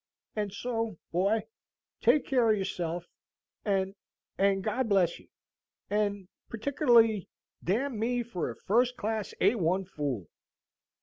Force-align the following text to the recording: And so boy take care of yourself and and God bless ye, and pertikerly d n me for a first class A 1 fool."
And 0.35 0.51
so 0.51 0.97
boy 1.11 1.43
take 2.01 2.25
care 2.25 2.49
of 2.49 2.57
yourself 2.57 3.05
and 3.63 3.93
and 4.35 4.63
God 4.63 4.89
bless 4.89 5.19
ye, 5.19 5.29
and 5.91 6.27
pertikerly 6.49 7.27
d 7.63 7.75
n 7.75 7.99
me 7.99 8.23
for 8.23 8.49
a 8.49 8.55
first 8.55 8.97
class 8.97 9.35
A 9.41 9.53
1 9.53 9.85
fool." 9.85 10.25